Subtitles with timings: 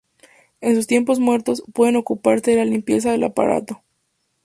[0.61, 3.83] En sus tiempos muertos, pueden ocuparse de la limpieza del aparato.